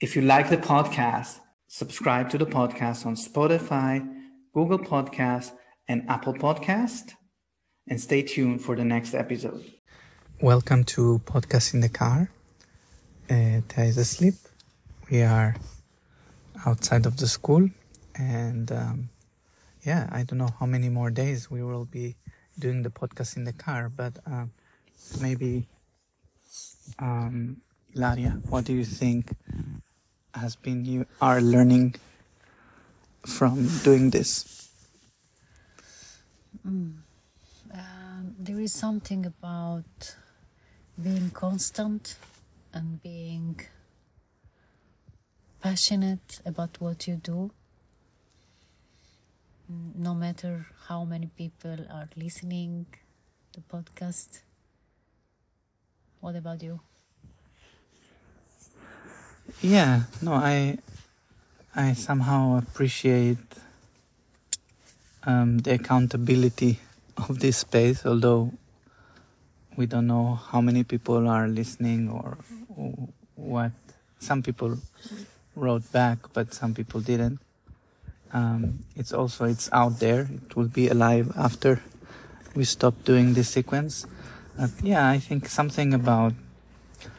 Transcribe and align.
If 0.00 0.14
you 0.14 0.22
like 0.22 0.48
the 0.48 0.56
podcast, 0.56 1.40
subscribe 1.66 2.30
to 2.30 2.38
the 2.38 2.46
podcast 2.46 3.04
on 3.04 3.16
Spotify, 3.16 4.08
Google 4.54 4.78
Podcast, 4.78 5.50
and 5.88 6.08
Apple 6.08 6.34
Podcast, 6.34 7.14
and 7.88 8.00
stay 8.00 8.22
tuned 8.22 8.62
for 8.62 8.76
the 8.76 8.84
next 8.84 9.12
episode. 9.12 9.64
Welcome 10.40 10.84
to 10.94 11.20
Podcast 11.24 11.74
in 11.74 11.80
the 11.80 11.88
Car. 11.88 12.30
Uh, 13.28 13.60
Thea 13.68 13.86
is 13.86 13.98
asleep. 13.98 14.34
We 15.10 15.22
are 15.22 15.56
outside 16.64 17.04
of 17.04 17.16
the 17.16 17.26
school, 17.26 17.68
and 18.14 18.70
um, 18.70 19.10
yeah, 19.82 20.08
I 20.12 20.22
don't 20.22 20.38
know 20.38 20.54
how 20.60 20.66
many 20.66 20.90
more 20.90 21.10
days 21.10 21.50
we 21.50 21.64
will 21.64 21.86
be 21.86 22.14
doing 22.56 22.84
the 22.84 22.90
podcast 22.90 23.36
in 23.36 23.42
the 23.42 23.52
car, 23.52 23.88
but 23.88 24.16
uh, 24.30 24.44
maybe, 25.20 25.66
um, 27.00 27.56
Laria, 27.96 28.40
what 28.48 28.64
do 28.64 28.74
you 28.74 28.84
think 28.84 29.32
has 30.38 30.56
been 30.56 30.84
you 30.84 31.06
are 31.20 31.40
learning 31.40 31.96
from 33.26 33.68
doing 33.82 34.10
this? 34.10 34.70
Mm. 36.66 36.94
Um, 37.74 38.34
there 38.38 38.60
is 38.60 38.72
something 38.72 39.26
about 39.26 40.16
being 41.00 41.30
constant 41.30 42.16
and 42.72 43.02
being 43.02 43.60
passionate 45.60 46.40
about 46.46 46.80
what 46.80 47.06
you 47.06 47.16
do 47.16 47.50
no 49.68 50.14
matter 50.14 50.66
how 50.86 51.04
many 51.04 51.26
people 51.36 51.76
are 51.90 52.08
listening 52.16 52.86
the 53.52 53.60
podcast 53.60 54.40
what 56.20 56.36
about 56.36 56.62
you 56.62 56.80
yeah 59.60 60.02
no 60.22 60.32
i 60.32 60.78
i 61.74 61.92
somehow 61.92 62.58
appreciate 62.58 63.38
um, 65.24 65.58
the 65.58 65.74
accountability 65.74 66.78
of 67.16 67.40
this 67.40 67.58
space 67.58 68.06
although 68.06 68.52
we 69.78 69.86
don't 69.86 70.08
know 70.08 70.34
how 70.34 70.60
many 70.60 70.82
people 70.82 71.28
are 71.28 71.46
listening 71.46 72.10
or, 72.10 72.36
what 73.36 73.70
some 74.18 74.42
people 74.42 74.76
wrote 75.54 75.90
back 75.92 76.18
but 76.32 76.52
some 76.52 76.74
people 76.74 77.00
didn't. 77.00 77.38
Um, 78.32 78.80
it's 78.96 79.12
also 79.12 79.44
it's 79.44 79.70
out 79.72 80.00
there. 80.00 80.28
It 80.30 80.56
will 80.56 80.66
be 80.66 80.88
alive 80.88 81.32
after 81.36 81.80
we 82.56 82.64
stop 82.64 82.94
doing 83.04 83.34
this 83.34 83.48
sequence. 83.48 84.06
Uh, 84.58 84.66
yeah 84.82 85.08
i 85.08 85.20
think 85.20 85.48
something 85.48 85.94
about 85.94 86.32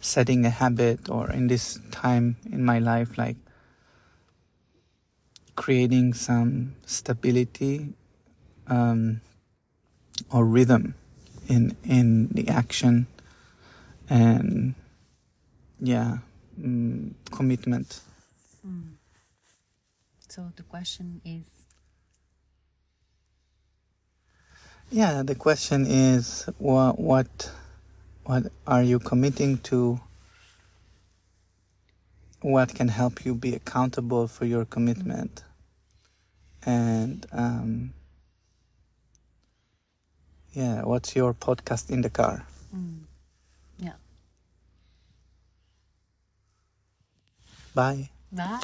setting 0.00 0.44
a 0.44 0.50
habit 0.50 1.08
or 1.08 1.30
in 1.30 1.46
this 1.48 1.78
time 1.90 2.36
in 2.50 2.64
my 2.64 2.78
life 2.78 3.18
like 3.18 3.36
creating 5.56 6.14
some 6.14 6.74
stability 6.86 7.92
um, 8.68 9.20
or 10.30 10.44
rhythm 10.44 10.94
in 11.48 11.76
in 11.84 12.28
the 12.28 12.48
action 12.48 13.06
and 14.08 14.74
yeah 15.80 16.18
mm, 16.60 17.12
commitment 17.30 18.00
mm. 18.66 18.94
So 20.28 20.52
the 20.56 20.62
question 20.62 21.20
is 21.24 21.44
Yeah, 24.90 25.22
the 25.22 25.34
question 25.36 25.86
is 25.86 26.48
what 26.58 26.98
what 26.98 27.52
what 28.30 28.44
are 28.64 28.84
you 28.84 29.00
committing 29.00 29.58
to? 29.58 29.98
What 32.42 32.72
can 32.72 32.86
help 32.86 33.24
you 33.24 33.34
be 33.34 33.56
accountable 33.56 34.28
for 34.28 34.44
your 34.44 34.64
commitment? 34.64 35.42
And 36.64 37.26
um, 37.32 37.92
yeah, 40.52 40.82
what's 40.84 41.16
your 41.16 41.34
podcast 41.34 41.90
in 41.90 42.02
the 42.02 42.10
car? 42.10 42.46
Mm. 42.72 43.00
Yeah. 43.80 43.98
Bye. 47.74 48.10
Bye. 48.30 48.62